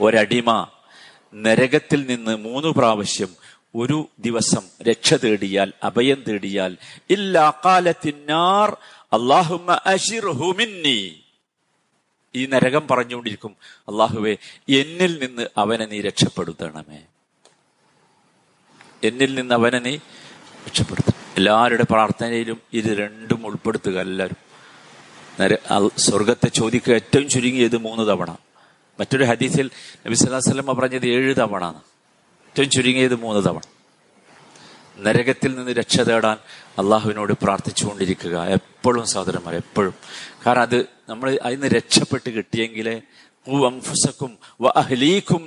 ഒരടിമ 0.00 0.66
നരകത്തിൽ 1.34 2.06
നിന്ന് 2.06 2.36
മൂന്ന് 2.36 2.68
പ്രാവശ്യം 2.68 3.28
ഒരു 3.74 4.08
ദിവസം 4.18 4.82
രക്ഷ 4.82 5.14
തേടിയാൽ 5.14 5.72
അഭയം 5.82 6.24
തേടിയാൽ 6.28 6.76
ഇല്ലാ 7.10 7.52
കാലത്തിന്നാർ 7.64 8.76
അള്ളാഹുമ 9.12 9.72
അഷിർ 9.86 10.32
മിന്നി. 10.32 11.21
ഈ 12.34 12.46
നരകം 12.46 12.88
പറഞ്ഞുകൊണ്ടിരിക്കും 12.88 13.56
അള്ളാഹുവെ 13.88 14.36
എന്നിൽ 14.68 15.18
നിന്ന് 15.26 15.48
അവനെ 15.56 15.86
നീ 15.86 16.00
രക്ഷപ്പെടുത്തണമേ. 16.00 17.02
എന്നിൽ 19.04 19.34
നിന്ന് 19.34 19.54
അവനെ 19.54 19.78
നീ 19.78 19.96
രക്ഷപ്പെടുത്തണം. 20.66 21.34
എല്ലാവരുടെ 21.36 21.82
പ്രാർത്ഥനയിലും 21.90 22.60
ഇത് 22.72 22.84
രണ്ടും 22.84 23.46
ഉൾപ്പെടുത്തുക 23.46 24.00
എല്ലാവരും. 24.00 24.52
സ്വർഗത്തെ 25.96 26.48
ചോദിക്കുക 26.48 26.94
ഏറ്റവും 26.94 27.28
ചുരുങ്ങിയത് 27.28 27.76
മൂന്ന് 27.76 28.08
തവണ. 28.08 28.36
മറ്റൊരു 29.00 29.24
ഹദീസിൽ 29.24 29.70
നബി 30.06 30.14
അലൈഹി 30.14 30.60
പറഞ്ഞത് 30.60 31.06
ഏഴ് 31.06 31.36
തവണ 31.36 31.68
ഏറ്റവും 32.48 32.70
ചുരുങ്ങിയത് 32.70 33.14
മൂന്ന് 33.14 33.44
തവണ. 33.44 33.60
നരകത്തിൽ 34.98 35.54
നിന്ന് 35.54 35.72
രക്ഷ 35.72 36.00
തേടാൻ 36.00 36.36
അള്ളാഹുവിനോട് 36.78 37.32
പ്രാർത്ഥിച്ചുകൊണ്ടിരിക്കുക. 37.32 38.42
എപ്പോഴും 38.44 39.06
സഹോദരന്മാർ 39.06 39.54
എപ്പോഴും. 39.54 39.94
കാരണം 40.46 40.62
അത് 40.62 40.86
നമ്മൾ 41.12 41.38
അതിന് 41.42 41.66
രക്ഷപ്പെട്ട് 41.76 42.30
കിട്ടിയെങ്കിലേ 42.30 43.00
ഖു 43.48 43.66
അൻഫുസക്കും 43.66 44.38
വ 44.60 44.70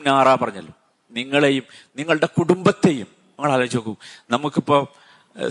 നാറ 0.07 0.35
പറഞ്ഞല്ലോ. 0.35 0.73
നിങ്ങളെയും 1.11 1.63
നിങ്ങളുടെ 1.97 2.25
കുടുംബത്തെയും 2.25 3.07
നിങ്ങൾ 3.07 3.51
ആലോചിച്ച് 3.51 3.77
നോക്കൂ. 3.77 3.95
നമുക്കിപ്പോ 4.29 4.95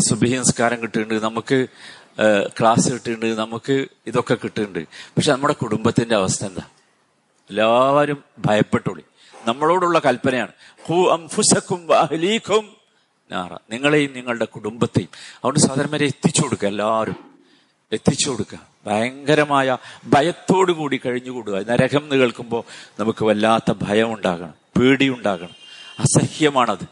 സുബഹി 0.09 0.37
കിട്ടുന്നുണ്ട് 0.83 1.25
നമുക്ക് 1.25 1.67
ക്ലാസ് 2.61 2.93
കിട്ടുന്നുണ്ട് 2.93 3.39
നമുക്ക് 3.41 3.87
ഇതൊക്കെ 4.07 4.35
കിട്ടുന്നുണ്ട്. 4.35 4.79
പക്ഷെ 5.17 5.33
നമ്മുടെ 5.33 5.55
കുടുംബത്തിന്റെ 5.55 6.15
അവസ്ഥ 6.15 6.45
എന്താ? 6.45 6.63
എല്ലാവരും 7.51 8.25
ഭയപ്പെട്ടോളി. 8.39 9.05
നമ്മളോടുള്ള 9.47 9.99
കൽപ്പനയാണ്. 9.99 10.53
ഹു 10.87 10.97
അംഫുസക്കും 11.13 11.95
അഹ്ലീക്കും 11.99 12.65
നാറ 13.33 13.53
നിങ്ങളെയും 13.73 14.13
നിങ്ങളുടെ 14.13 14.45
കുടുംബത്തെയും. 14.45 15.09
അതുകൊണ്ട് 15.37 15.61
സാധാരണ 15.61 16.03
എത്തിച്ചു 16.03 16.43
കൊടുക്കുക 16.43 16.69
എല്ലാവരും. 16.69 17.34
എത്തിച്ചു 17.95 18.31
കൊടുക്കുക. 18.31 18.59
ഭയങ്കരമായ 18.87 19.77
ഭയത്തോടു 20.07 20.73
കൂടി 20.73 21.01
കഴിഞ്ഞുകൂടുക. 21.07 21.71
നരകം 21.71 22.03
എന്ന് 22.03 22.17
കേൾക്കുമ്പോൾ 22.17 22.63
നമുക്ക് 23.01 23.25
വല്ലാത്ത 23.25 23.73
ഭയം 23.83 24.13
ഉണ്ടാകണം 24.13 24.55
പേടി 24.81 25.09
ഉണ്ടാകണം 25.09 25.55
അസഹ്യമാണത്. 25.99 26.87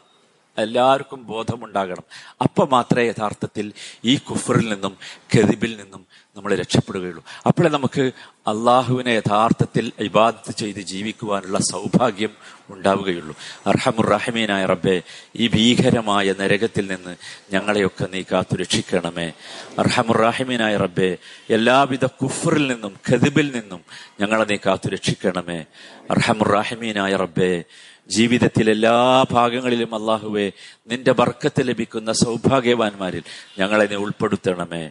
എല്ലാവർക്കും 0.59 1.27
ബോധമുണ്ടാകണം. 1.27 2.03
അപ്പൊ 2.43 2.67
മാത്രമേ 2.67 3.05
യഥാർത്ഥത്തിൽ 3.05 3.73
ഈ 4.05 4.17
കുഫറിൽ 4.17 4.69
നിന്നും 4.69 4.97
കെതിബിൽ 5.37 5.77
നിന്നും 5.77 6.07
നമ്മൾ 6.37 6.55
രക്ഷപ്പെടുകയുള്ളൂ. 6.55 7.25
അപ്പോഴേ 7.47 7.69
നമുക്ക് 7.69 8.13
അള്ളാഹുവിനെ 8.47 9.11
യഥാർത്ഥത്തിൽ 9.11 9.93
ഇബാദത്ത് 9.99 10.57
ചെയ്ത് 10.57 10.81
ജീവിക്കുവാനുള്ള 10.81 11.59
സൗഭാഗ്യം 11.59 12.31
ഉണ്ടാവുകയുള്ളൂ. 12.71 13.37
അർഹമുറഹമീനായ 13.67 14.65
റബ്ബെ 14.65 15.03
ഈ 15.37 15.49
ഭീകരമായ 15.49 16.35
നരകത്തിൽ 16.41 16.87
നിന്ന് 16.87 17.17
ഞങ്ങളെയൊക്കെ 17.53 18.09
നീ 18.13 18.23
കാത്തു 18.23 18.57
രക്ഷിക്കണമേ. 18.57 19.33
അർഹമുറഹമീനായ 19.79 20.77
റബ്ബെ 20.77 21.19
എല്ലാവിധ 21.51 22.05
കുഫറിൽ 22.05 22.73
നിന്നും 22.73 22.97
ഖതിബിൽ 23.11 23.53
നിന്നും 23.55 23.85
ഞങ്ങളെ 24.21 24.45
നീ 24.45 24.57
കാത്തു 24.57 24.89
രക്ഷിക്കണമേ. 24.89 25.65
അർഹമുറഹമീനായ 26.11 27.17
റബ്ബെ 27.17 27.65
ജീവിതത്തിൽ 28.09 28.71
എല്ലാ 28.71 29.25
ഭാഗങ്ങളിലും 29.31 29.95
അള്ളാഹുവെ 29.95 30.53
നിന്റെ 30.87 31.13
ബർക്കത്ത് 31.13 31.69
ലഭിക്കുന്ന 31.69 32.13
സൗഭാഗ്യവാന്മാരിൽ 32.13 33.23
ഞങ്ങളെ 33.59 33.85
നീ 33.85 33.97
ഉൾപ്പെടുത്തണമേ. 33.97 34.91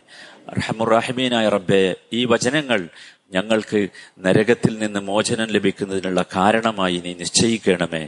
റഹമുറാഹിമീനായ 0.50 1.50
റബ്ബെ 1.50 1.96
ഈ 2.14 2.26
വചനങ്ങൾ 2.26 2.88
ഞങ്ങൾക്ക് 3.32 3.88
നരകത്തിൽ 4.20 4.80
നിന്ന് 4.80 5.00
മോചനം 5.00 5.48
ലഭിക്കുന്നതിനുള്ള 5.48 6.26
കാരണമായി 6.36 6.98
നീ 7.06 7.14
നിശ്ചയിക്കണമേ. 7.14 8.08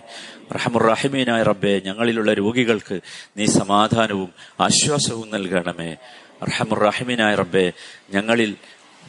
റഹമുറാഹിമീനായ 0.56 1.44
റബ്ബെ 1.44 1.82
ഞങ്ങളിലുള്ള 1.86 2.34
രോഗികൾക്ക് 2.34 3.00
നീ 3.38 3.46
സമാധാനവും 3.46 4.34
ആശ്വാസവും 4.60 5.30
നൽകണമേ. 5.30 5.96
റഹമുറാഹിമീനായ 6.44 7.36
റബ്ബെ 7.36 7.74
ഞങ്ങളിൽ 8.14 8.56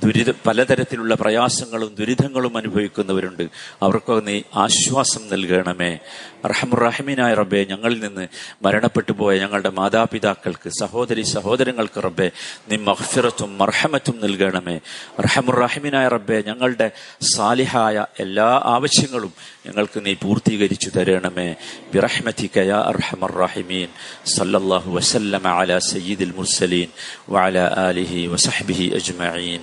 ദുരിത 0.02 0.30
പലതരത്തിലുള്ള 0.46 1.14
പ്രയാസങ്ങളും 1.14 1.94
ദുരിതങ്ങളും 1.98 2.57
അനുഭവിക്കുന്നവരുണ്ട്. 2.57 3.44
അവർക്ക് 3.83 4.26
നീ 4.26 4.42
ആശ്വാസം 4.54 5.22
നൽകണമേ. 5.33 5.98
റഹമുറഹമീനായ 6.44 7.35
റബ്ബെ 7.35 7.66
ഞങ്ങളിൽ 7.70 7.98
നിന്ന് 8.00 8.28
മരണപ്പെട്ടു 8.64 9.12
പോയ 9.12 9.38
ഞങ്ങളുടെ 9.38 9.68
മാതാപിതാക്കൾക്ക് 9.68 10.68
സഹോദരി 10.80 11.22
സഹോദരങ്ങൾക്ക് 11.22 12.02
റബ്ബെ 12.04 12.30
നീ 12.70 12.76
മഹ്ഫിറത്തും 12.76 13.59
മർഹമത്തും 13.59 14.20
നൽകണമേ. 14.20 14.80
റഹമുറഹമീനായ 15.20 16.09
റബ്ബെ 16.09 16.44
ഞങ്ങളുടെ 16.46 16.90
സാലിഹായ 17.37 18.04
എല്ലാ 18.20 18.61
ആവശ്യങ്ങളും 18.64 19.33
ഞങ്ങൾക്ക് 19.66 20.07
നീ 20.07 20.14
പൂർത്തീകരിച്ചു 20.14 20.90
തരണമേ. 20.90 21.48
ബിറഹ്മതിക 21.92 22.59
യാ 22.72 22.80
സല്ലാഹു 22.92 23.30
സല്ലല്ലാഹു 24.37 24.90
വസല്ലമ 24.98 25.46
അല 25.62 25.78
സയ്യിദുൽ 25.78 26.35
മുർസലീൻ 26.37 26.88
വഅലാ 27.35 27.64
ആലിഹി 27.87 28.26
വസഹ്ബിഹി 28.35 28.87
അജ്മഈൻ. 29.00 29.62